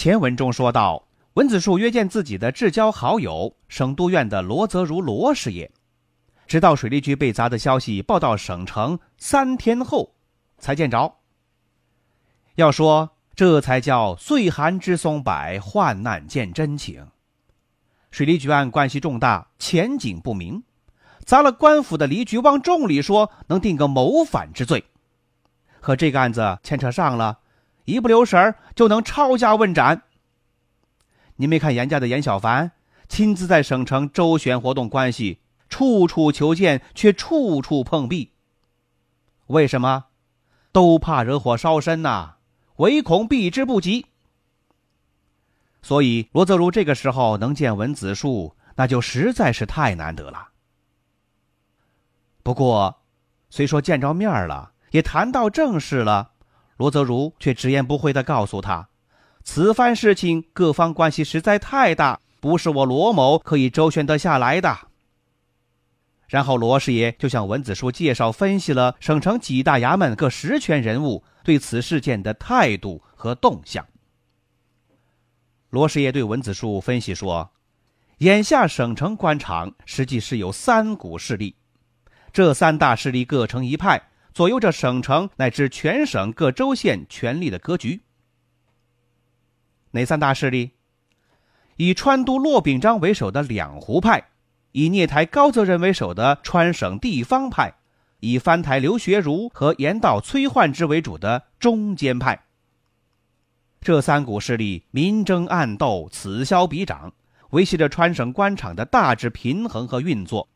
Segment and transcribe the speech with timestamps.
[0.00, 5.70] 前文中说到，文子树约见自己的至交好友省督院的罗泽如罗师爷，
[6.46, 10.14] 直到水利局被砸的消息报到省城三天后，
[10.56, 11.18] 才见着。
[12.54, 17.06] 要说这才叫岁寒知松柏，患难见真情。
[18.10, 20.62] 水利局案关系重大，前景不明，
[21.26, 24.82] 砸了官府的离局，往重里说能定个谋反之罪，
[25.78, 27.40] 和这个案子牵扯上了。
[27.84, 30.02] 一不留神就能抄家问斩。
[31.36, 32.72] 您没看严家的严小凡
[33.08, 38.32] 亲自在省城周旋活动关系，处处求见，却处处碰壁。
[39.46, 40.06] 为什么？
[40.72, 42.36] 都怕惹火烧身呐，
[42.76, 44.06] 唯恐避之不及。
[45.82, 50.50] 所以罗泽如这个时候能见文子树，那就实在是太难得了。
[52.42, 53.02] 不过，
[53.48, 56.32] 虽说见着面了，也谈到正事了。
[56.80, 58.88] 罗泽如却直言不讳地告诉他
[59.44, 64.88] ：“此番事情各方关系实在太大，不是我罗某可以周旋得下来的。”
[66.26, 73.86] 然后罗师爷就向文子书介绍分析了省城几大衙门各实权人物对此事件的态度和动向。
[75.68, 77.50] 罗师爷对文子书分析说
[78.20, 81.56] ：“眼下省城官场实际是有三股势力，
[82.32, 88.02] 这三大势力各成一派。”左右着省城乃至全省各州县权力的格局。
[89.92, 90.72] 哪三大势力？
[91.76, 94.28] 以川都骆秉章为首的两湖派，
[94.72, 97.74] 以聂台高则仁为首的川省地方派，
[98.20, 102.44] 以藩台刘学儒和盐道崔焕之为主的中间派。
[103.80, 107.14] 这三股势力明争暗斗，此消彼长，
[107.50, 110.48] 维系着川省官场的大致平衡和运作。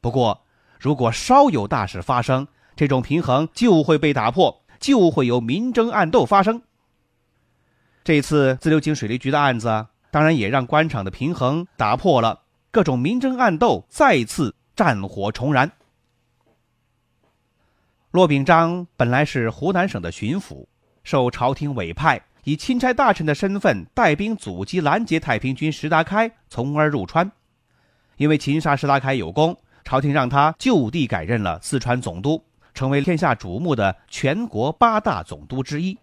[0.00, 0.46] 不过，
[0.78, 2.46] 如果稍有大事发生，
[2.76, 6.62] 这种平衡就会被打破，就会有明争暗斗发生。
[8.04, 12.40] 这次自流井水利局的案子，当然也让官场的平衡打破了，
[12.70, 15.70] 各种明争暗斗再次战火重燃。
[18.10, 20.64] 骆秉章本来是湖南省的巡抚，
[21.04, 27.30] 受朝廷委派，以钦差大臣的身份带兵阻击拦截太平军石达开，从而入川。
[28.16, 29.56] 因为擒杀石达开有功。
[29.88, 32.44] 朝廷让他就地改任了四川总督，
[32.74, 35.96] 成为天下瞩目的全国八大总督之一。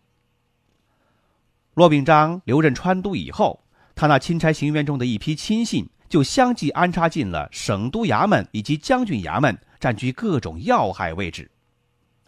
[1.76, 3.60] 骆秉章留任川都以后，
[3.94, 11.52] 他那钦差行辕中的一批亲信就相继安插进了省督衙门以及将军衙门，占据各种要害位置。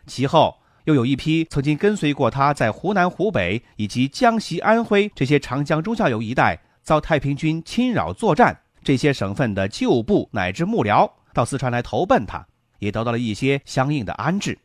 [0.06, 11.10] 其后又有一批曾经跟随过他在湖南、湖北以及江西、安徽这些长江中下游一带遭太平军侵扰作战这些省份的旧部乃至幕僚。
[11.38, 12.48] 到四川来投奔他，
[12.80, 14.58] 也得到了一些相应的安置，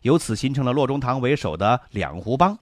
[0.00, 2.58] 由此形成了骆中堂为首的两湖帮。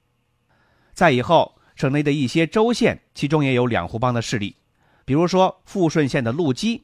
[0.94, 4.56] 再以后，省内的一些州县，其中也有两湖帮的势力，
[5.04, 6.82] 比如说富顺县的陆基。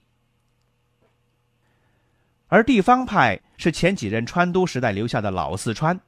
[2.47, 5.99] 而地方派是前几任川都时代留下的老四川，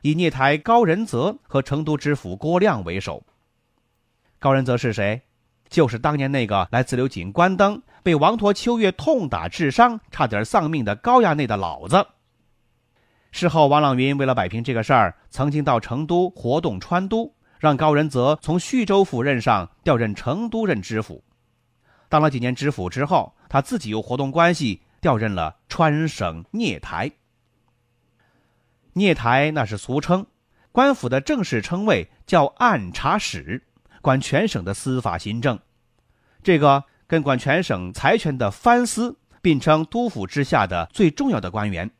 [0.00, 3.22] 以聂台高仁泽和成都知府郭亮为首。
[4.38, 5.20] 高仁泽是谁？
[5.68, 12.06] 就是当年那个来自流井关灯，被王陀秋月痛打致伤，差点丧命的高衙内的老子。
[13.32, 21.22] 事后，王朗云为了摆平这个事儿，曾经到成都活动川都，让高仁泽从徐州府任上调任成都任知府。
[22.08, 27.12] 当了几年知府之后，他自己又活动关系，调任了川省聂台。
[28.94, 30.24] 聂台那是俗称，
[30.72, 33.64] 官府的正式称谓叫按察使。
[34.00, 35.58] 管全省的司法行政，
[36.42, 41.90] 这个跟管全省财权的藩司并称督府之下的最重要的官员。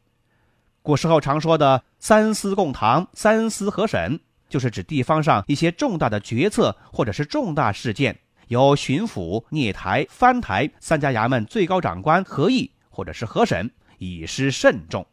[0.82, 15.04] 古时候常说的“三司共堂”“三司合审”，就是指地方上一些重大的决策或者是重大事件，由巡抚、聂台、藩台三家衙门最高长官合议或者是合审，以示慎重。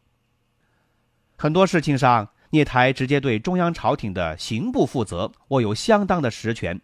[1.36, 2.28] 很多事情上。
[2.50, 6.80] 聂台直接对中央朝廷的刑部负责，握有相当的实权。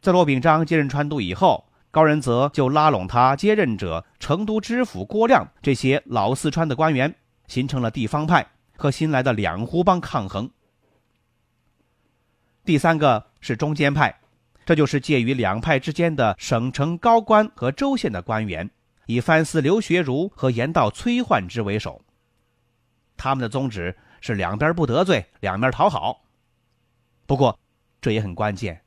[0.00, 7.14] 在骆秉章接任川都以后，高仁泽就拉拢他接任者成都知府郭亮这些老四川的官员，
[7.46, 8.46] 形成了地方派，
[8.78, 10.50] 和新来的两湖帮抗衡。
[12.64, 14.20] 第三个是中间派，
[14.64, 18.70] 这就是介于两派之间的省城高官和州县的官员，
[19.04, 22.00] 以藩司刘学儒和盐道崔焕之为首。
[23.18, 26.22] 他们的宗旨是两边不得罪，两面讨好。
[27.26, 27.58] 不过，
[28.00, 28.81] 这也很关键，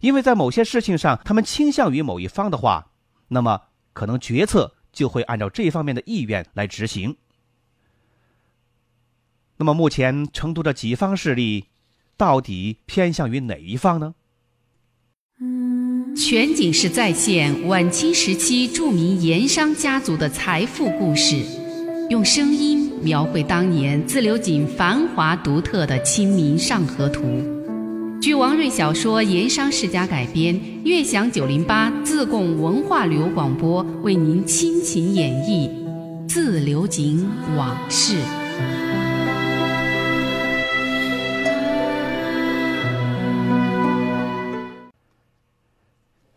[0.00, 2.90] 因为在某些事情上，他们倾向于某一方的话，
[3.28, 3.62] 那么
[3.92, 7.16] 可能决策就会按照这方面的意愿来执行。
[9.58, 11.66] 那么，目前成都的几方势力？
[12.16, 14.14] 到底偏向于哪一方呢？
[16.14, 21.36] 全景式再现晚清时期著名盐商家族的财富故事，
[22.10, 27.22] 用声音描绘当年自流井繁华独特的《清明上河图》。
[28.20, 35.70] 据王瑞小说《盐商世家》改编，悦享九零八自贡文化旅游广播为您倾情演绎
[36.28, 37.26] 《自流井
[37.56, 38.16] 往事》。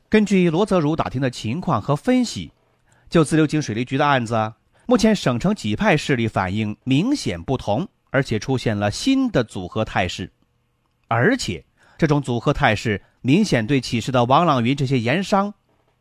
[0.08, 2.54] 根据罗泽如打听的情况和分析，
[3.10, 4.54] 就自流井水利局的案子，
[4.86, 10.32] 目前省城几派势力反应明显不同，而且出现了新的组合态势，
[11.10, 11.66] 而且
[11.98, 15.54] 这种组合态势明显对起事的王朗云这些盐商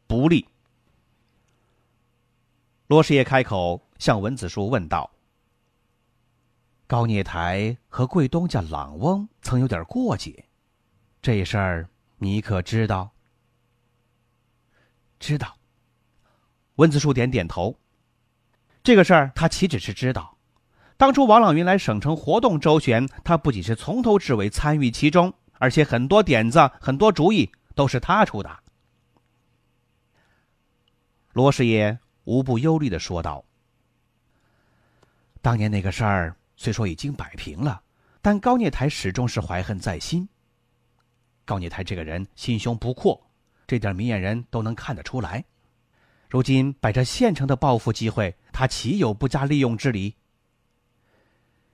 [0.06, 0.46] 不利。
[2.86, 5.10] 罗师爷开口向文子树问道
[6.86, 10.44] ：“高聂台和贵东家朗翁曾有点过节，
[11.20, 13.10] 这事儿你可知道？”
[15.18, 15.56] 知道。
[16.76, 17.78] 文子树点点头。
[18.82, 20.36] 这个事儿他岂止是知道？
[20.96, 28.50] 当初王朗云来省城活动周旋，他不仅是从头至尾参与其中，而且很多点子、很多主意都是他出的。
[31.34, 33.44] 罗师爷无不忧虑的说道
[35.40, 37.80] ：“当年那个事儿虽说已经摆平了，
[38.20, 40.28] 但高聂台始终是怀恨在心。
[41.44, 43.24] 高聂台这个人心胸不阔。”
[43.64, 45.44] 这点明眼人都能看得出来。
[46.28, 50.16] 如今摆着现成的报复机会，他岂有不加利用之理？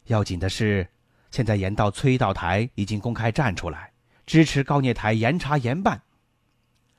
[0.05, 0.87] 要紧的是，
[1.31, 3.93] 现在严道崔道台已经公开站出来，
[4.27, 6.01] 支持高聂台严查严办。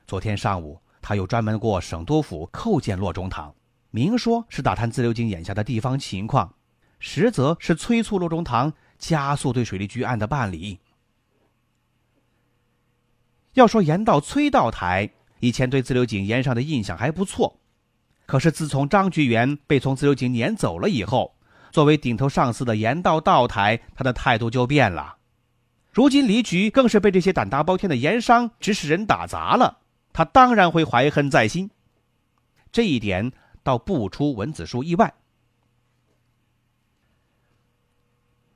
[0.06, 3.54] 昨天上午，他又专门过省督府叩见骆中堂，
[3.92, 6.54] 明说是打探自流井眼下的地方情况，
[7.00, 10.80] 实则是催促骆中堂加速对水利局案的办理。
[13.54, 15.10] 要说严道崔道台
[15.40, 17.60] 以前对自流井盐上的印象还不错，
[18.26, 21.36] 可是自从张菊元被从自流井撵走了以后，
[21.72, 25.18] 作为顶头上司的盐道道台，他的态度就变了。
[25.92, 29.80] 如今离局更是被这些胆大包天的盐商指使人打砸了，
[30.14, 31.70] 他当然会怀恨在心。
[32.72, 33.32] 这一点
[33.64, 35.14] 倒不出文子树意外。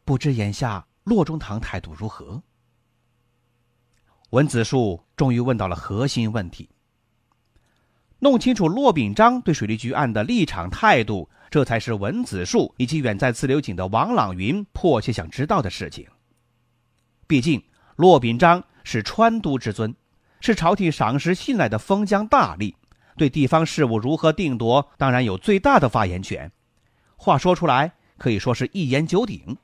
[0.06, 2.42] 不知眼下洛中堂态度如何？
[4.30, 6.70] 文子树终于问到了核心问题。
[8.20, 16.08] 弄清楚骆秉章对水利局案的立场态度，这才是文子树以及远在自流井的王朗云迫切想知道的事情。
[17.28, 17.64] 毕竟，
[17.96, 19.94] 骆秉章是川都之尊，
[20.42, 22.74] 是朝廷赏识信赖的封疆大吏，
[23.18, 26.52] 对地方事务如何定夺，当然有最大的发言权。
[27.18, 29.56] 话说出来，可以说是一言九鼎。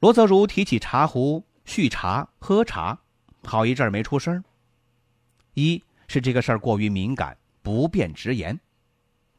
[0.00, 1.42] 罗泽如提起茶壶。
[1.64, 2.98] 续茶喝茶，
[3.44, 4.44] 好一阵没出声。
[5.54, 8.54] 一是这个事儿过于敏感，不便直言；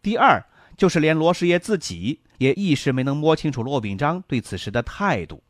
[0.01, 0.43] 第二
[0.77, 5.43] 就是连罗师爷自己也一时没能摸清楚骆秉章对此事的态度，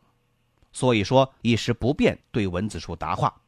[0.71, 3.41] 所以说一时不便对文子树答话。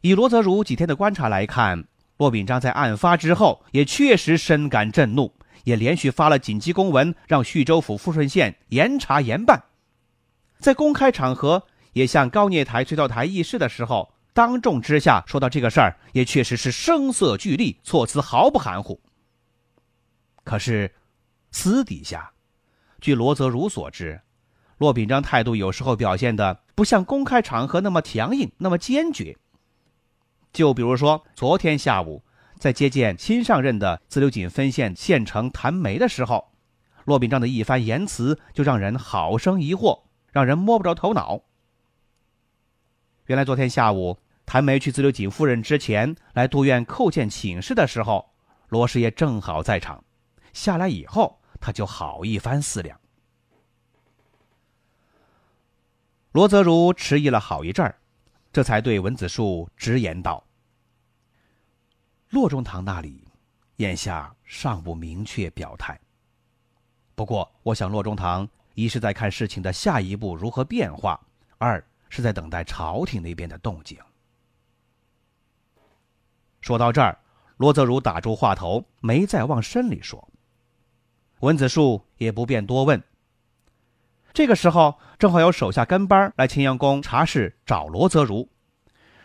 [0.00, 1.84] 以罗泽如几天的观察来看，
[2.16, 5.34] 骆秉章在案发之后也确实深感震怒，
[5.64, 9.64] 也连续发了紧急公文，让叙州府富顺县严查严办。
[10.58, 19.00] 在公开场合也向高聂台、崔道台议事的时候，当众之下说到这个事儿，也确实是声色俱厉，措辞毫不含糊。
[20.42, 20.92] 可是，
[21.50, 22.32] 私底下，
[23.00, 24.20] 据罗泽如所知，
[24.76, 29.38] 骆秉章态度有时候表现的不像公开场合那么强硬、那么坚决。
[30.52, 32.22] 就比如说，昨天下午
[32.58, 36.52] 在接见新上任的自流井分县县城谭梅的时候，
[37.04, 40.02] 骆秉章的一番言辞就让人好生疑惑。
[40.34, 41.42] 让人摸不着头脑。
[43.26, 44.18] 原来昨天下午，
[44.54, 48.32] 还没去自留井夫人之前来杜院叩见请示的时候，
[48.68, 50.04] 罗师爷正好在场。
[50.52, 52.96] 下来以后，他就好一番思量。
[56.30, 57.98] 罗泽如迟疑了好一阵儿，
[58.52, 60.46] 这才对文子树直言道
[62.30, 63.26] ：“洛中堂那里，
[63.78, 65.98] 眼下尚不明确表态。
[67.16, 71.20] 不过，我想洛中堂。”一是在看事情的下一步如何变化，
[71.58, 73.98] 二是在等待朝廷那边的动静。
[76.64, 77.18] 说到这儿，
[77.58, 80.26] 罗泽如打住话头，没再往深里说。
[81.40, 83.02] 文子树也不便多问。
[84.32, 88.48] 这个时候，正好有手下跟班来青阳宫查事找罗泽如，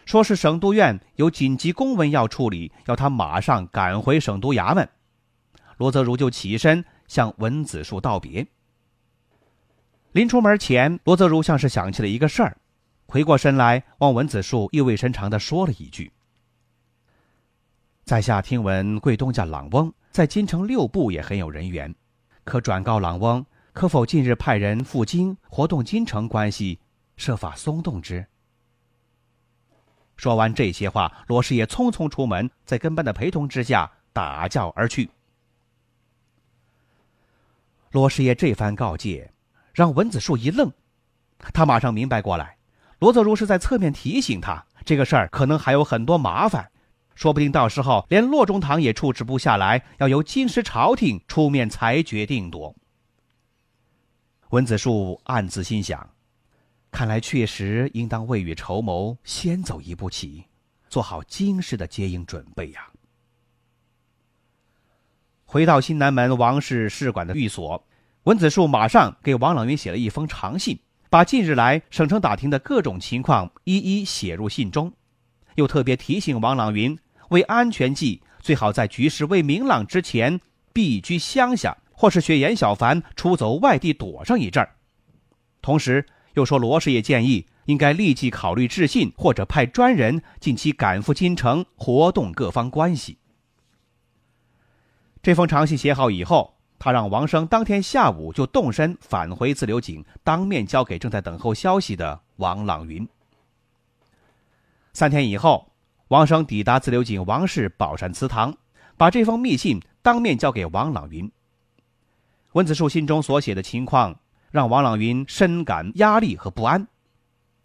[0.05, 4.89] 说是省督院有紧急公文要处理，要他马上赶回省督衙门。
[5.77, 8.45] 罗泽如就起身向文子树道别。
[10.11, 12.57] 临出门前，罗泽如像是想起了一个事儿，
[13.05, 16.11] 回过身来望文子树意味深长地说了一句
[18.09, 21.93] ：“在下听闻贵东家朗翁在京城六部也很有人缘，
[22.43, 26.79] 可转告朗翁，可否近日派人赴京活动京城关系，
[27.17, 28.25] 设法松动之？”
[30.17, 35.07] 说完这些话，罗师爷匆匆出门，在跟班的陪同之下打轿而去。
[37.91, 39.31] 罗师爷这番告诫，
[39.71, 40.71] 让文子树一愣，
[41.53, 42.57] 他马上明白过来，
[42.97, 46.71] 罗泽如是在侧面提醒他，这个事儿可能还有很多麻烦，
[47.19, 52.73] 说不定到时候连洛中堂也处置不下来，要由京师朝廷出面裁决定夺。
[54.51, 56.11] 文子树暗自心想，
[56.89, 60.45] 看来确实应当未雨绸缪，先走一步棋，
[60.87, 62.87] 做好京师的接应准备呀。
[65.43, 67.85] 回到新南门王氏试管的寓所，
[68.23, 74.93] 文子树马上给王朗云写了一封长信，把近日来省城打听的各种情况一一写入信中，
[75.55, 76.97] 又特别提醒王朗云，
[77.29, 80.39] 为安全计，最好在局势未明朗之前
[80.73, 84.75] 避居乡下，或是学严小凡出走外地躲上一阵儿。
[85.61, 93.17] 同时又说，罗师爷建议应该立即考虑致信，或者派专人近期赶赴京城，活动各方关系。
[95.21, 103.05] 这封长信写好以后，他让王生当天下午就动身返回自流井，当面交给正在等候消息的王朗云。
[104.93, 105.68] 三天以后，
[106.09, 108.55] 王生抵达自流井王氏宝山祠堂，
[108.97, 111.31] 把这封密信当面交给王朗云。
[112.53, 116.87] 温子树信中所写的情况，让王朗云深感压力和不安。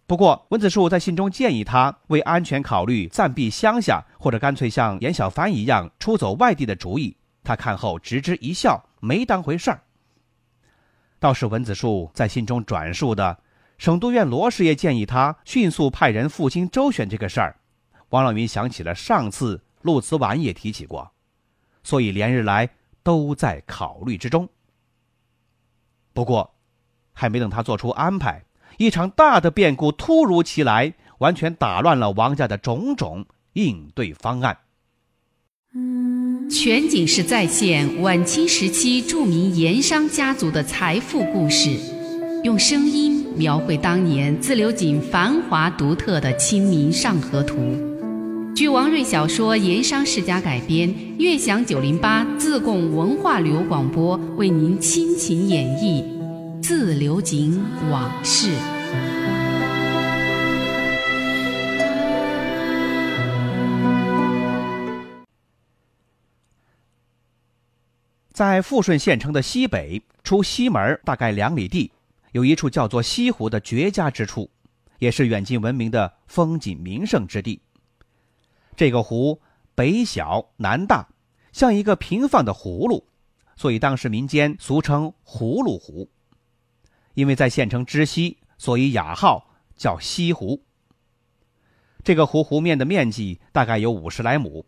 [0.06, 7.16] 不过，温子树在信中建议他为安全考虑，暂避乡下，或者干脆像严小帆一样出走外地的主意。
[7.42, 9.80] 他看后直之一笑，没当回事儿。
[11.18, 13.38] 倒是文子树在信中转述的
[13.78, 17.56] 省督院罗师爷建议他迅速派人赴京周旋这个事儿，
[18.14, 21.10] 王朗云想起了上次陆慈婉也提起过，
[21.82, 22.70] 所以连日来
[23.02, 24.48] 都在考虑之中。
[26.12, 26.54] 不过，
[27.12, 28.44] 还没等他做出安排，
[28.78, 34.58] 一场大的变故突如其来，完全打乱了王家的种种应对方案。
[36.48, 41.76] 全景式再现晚清时期著名盐商家族的财富故事，
[42.44, 47.56] 用声音描绘当年自流井繁华独特的《清明上河图》。
[48.54, 56.04] 据王瑞小说《盐商世家》改编，悦享九零八自贡文化旅游广播为您倾情演绎
[56.62, 58.50] 《自流井往事》。
[68.32, 71.90] 在富顺县城的西北，出西门大概两里地，
[72.30, 74.48] 有一处叫做西湖的绝佳之处，
[75.00, 77.60] 也是远近闻名的风景名胜之地。
[78.76, 79.40] 这个湖
[79.74, 81.08] 北小南大，
[81.52, 83.06] 像一个平放的葫芦，
[83.56, 86.10] 所以当时民间俗称“葫芦湖”。
[87.14, 90.64] 因为在县城之西，所以雅号叫西湖。
[92.02, 94.66] 这个湖湖面的面积大概有五十来亩。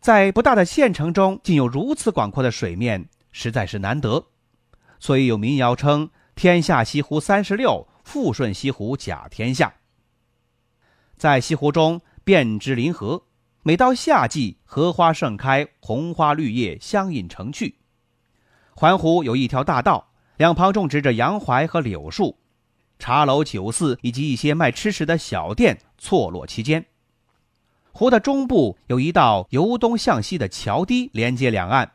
[0.00, 4.26] 在不大的县城中，竟有如此广阔的水面，实在是难得，
[4.98, 9.74] 所以有民谣称“天下西湖三十六，富顺西湖甲天下”。
[11.16, 13.24] 在西湖中，遍植林河，
[13.64, 17.80] 每到夏季，荷花盛开，红花绿叶相映成趣。
[18.76, 22.38] 环湖有一条大道，两旁种植着杨槐和柳树，
[23.00, 26.86] 茶楼、酒肆以及一些卖吃食的小店错落其间。
[27.90, 31.90] 湖的中部有一道由东向西的桥堤连接两岸，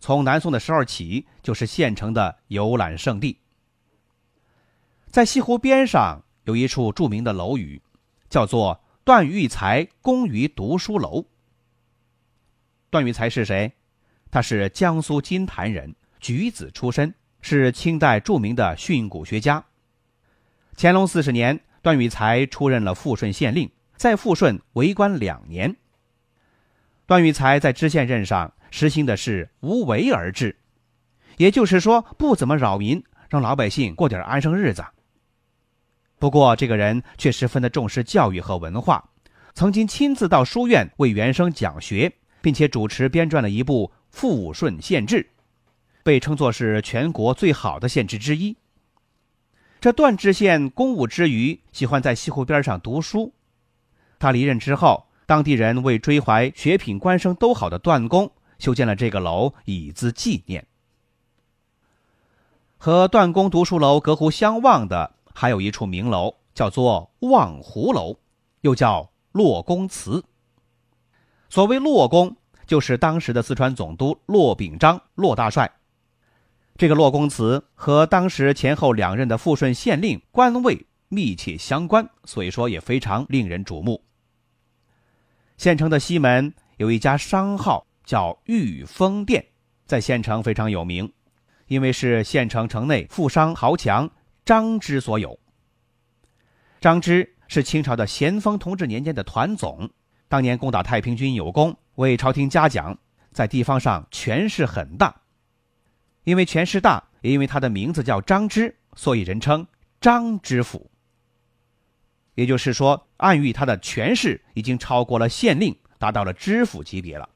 [0.00, 3.38] 从南宋的时候起就是县城的游览胜地。
[5.06, 7.80] 在西湖边上有一处著名的楼宇，
[8.28, 11.24] 叫做段玉裁公余读书楼。
[12.88, 13.72] 段玉裁是谁？
[14.30, 19.64] 他是江苏金坛人，举子出身，是清代著名的训诂学家。
[20.76, 23.68] 乾隆四十年，段玉裁出任了富顺县令。
[23.96, 25.76] 在富顺为官两年，
[27.06, 30.56] 段玉裁在知县任上实行的是无为而治，
[31.38, 34.84] 也就是说不怎么扰民，让老百姓过点安生日子。
[36.22, 39.10] 不过，这个人却十分的重视教育和文化，
[39.54, 45.16] 曾经亲自到书院为原生讲学，并且主持编撰了一部《富顺县志》，
[46.04, 48.56] 被称作是全国最好的县志之一。
[49.80, 53.34] 这段知县公务之余，喜欢在西湖边上读书。
[54.20, 55.08] 他离任之后。
[55.24, 60.66] 当地人为追怀学品官声都好的段公，修建了这个楼以资纪念。
[62.76, 68.16] 和段公读书楼隔湖相望的，还有一处名楼，叫做望湖楼，
[68.60, 70.22] 又叫骆公祠。
[71.48, 72.36] 所谓骆公，
[72.66, 75.70] 就是当时的四川总督骆秉章，骆大帅。
[76.76, 84.02] 这个骆公祠和当时前后两任的富顺县令官位密切相关，所以说也非常令人瞩目。
[85.58, 89.44] 县城的西门有一家商号叫玉峰店，
[89.84, 91.12] 在县城非常有名，
[91.66, 94.10] 因为是县城城内富商豪强
[94.44, 95.38] 张芝所有。
[96.80, 99.88] 张芝是清朝的咸丰同治年间的团总，
[100.28, 102.98] 当年攻打太平军有功，为朝廷嘉奖，
[103.32, 105.14] 在地方上权势很大。
[106.24, 109.66] 因为权势大，也因为他的名字叫张芝，所以人称
[110.00, 110.90] 张知府。
[112.34, 117.28] 也就是说，暗喻他的权势已经超过了县令，达到了知府级别了。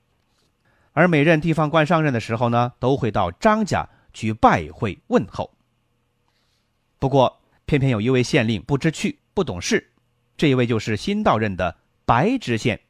[0.92, 5.55] 而每任地方官上任的时候呢，都会到张家去拜会问候。
[7.06, 9.92] 不过，偏偏有一位县令不知趣、不懂事，
[10.36, 12.80] 这一位就是新到任的白知县。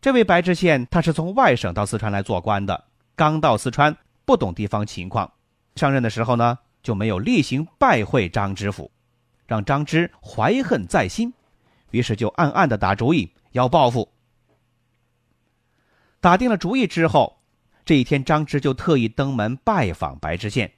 [0.00, 2.84] 这位白知县他是从外省到四川来做官的，
[3.16, 5.32] 刚到四川，不懂地方情况，
[5.74, 8.92] 上任的时候呢，就没有例行拜会张知府。
[9.48, 11.34] 让张芝怀恨在心，
[11.90, 14.08] 于是就暗暗的打主意要报复。
[16.20, 17.42] 打定了主意之后，
[17.84, 20.74] 这一天张芝就特意登门拜访白知县。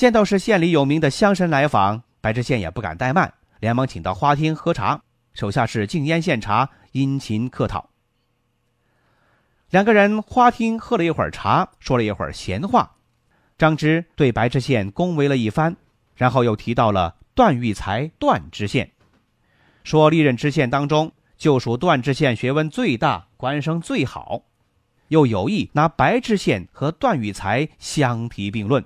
[0.00, 5.02] 见到是县里有名的乡绅来访，白知县也不敢怠慢，连忙请到花厅喝茶，
[5.34, 7.90] 手下是敬烟献茶，殷勤客套。
[9.68, 12.92] 两个人花厅喝了一会儿茶，说了一会儿闲话，
[13.58, 15.76] 张芝对白知县恭维了一番，
[16.14, 17.16] 然后又提到了。
[17.34, 18.90] 段玉才，段知县
[19.84, 24.44] 说：“历任知县当中，就属段知县学问最大，官声最好。”
[25.08, 28.82] 又有意拿白知县和段玉才相提并论。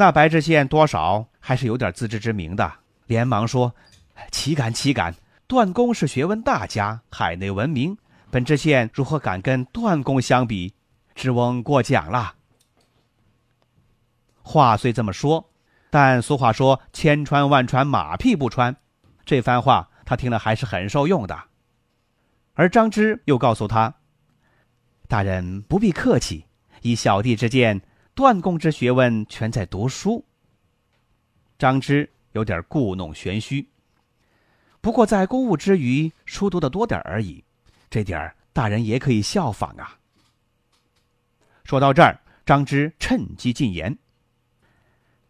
[0.00, 2.72] 那白知县多少还是有点自知之明的，
[3.06, 3.74] 连忙说
[4.30, 5.12] ：“岂敢岂敢！
[5.48, 7.98] 段公是学问大家，海内闻名，
[8.30, 10.72] 本知县如何敢跟段公相比？
[11.16, 12.36] 知翁过奖了。”
[14.40, 15.50] 话虽这么说。
[15.90, 18.76] 但俗话说“千穿万穿，马屁不穿”，
[19.26, 21.36] 这番话他听了还是很受用的。
[22.54, 23.94] 而张芝又告诉他
[25.08, 26.44] ：“大人不必客气，
[26.82, 27.80] 以小弟之见，
[28.18, 30.24] 段公之学问全在读书。”
[31.56, 33.64] 张芝有点故弄玄虚，
[34.80, 37.44] 不过在公务之余，书读的多点而已，
[37.88, 39.96] 这点儿大人也可以效仿啊。
[41.62, 43.96] 说到这儿，张芝趁机进言。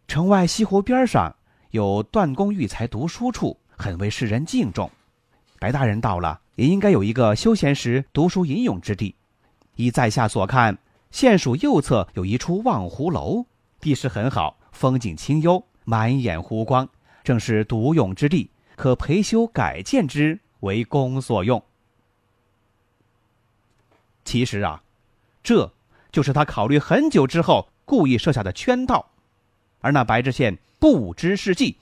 [0.07, 1.35] 城外西湖边上
[1.69, 4.89] 有段公育才读书处，很为世人敬重。
[5.59, 9.13] 白大人到了，也应该有一个休闲时读书吟咏之地。
[9.75, 10.75] 依在下所看，
[11.11, 13.45] 县署右侧有一处望湖楼，
[13.79, 16.87] 地势很好，风景清幽，满眼湖光，
[17.23, 21.63] 正是独用之地，可培修改建之，为公所用。
[24.23, 24.83] 其实啊，
[25.41, 25.73] 这
[26.11, 29.09] 就是他考虑很久之后故意设下的圈套。
[29.81, 31.77] 而那白知县不知是计，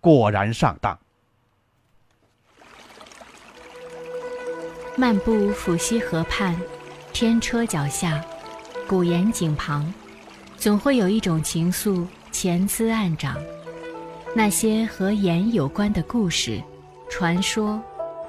[0.00, 0.98] 果然上当。
[4.96, 6.58] 漫步抚溪河畔，
[7.12, 8.24] 天车脚下，
[8.90, 9.86] 古岩井旁，
[10.56, 13.36] 总会有一种情愫潜滋暗长。
[14.34, 16.60] 那些和盐有关的故事、
[17.08, 17.80] 传说、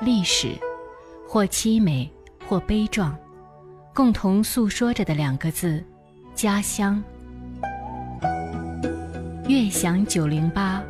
[0.02, 0.54] 历史，
[1.28, 2.08] 或凄美，
[2.48, 3.18] 或悲壮，
[3.92, 5.84] 共同诉说着的两个字：
[6.36, 7.04] 家乡。
[9.48, 10.84] 悦享九零八，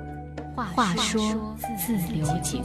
[0.54, 2.62] 话说自流井。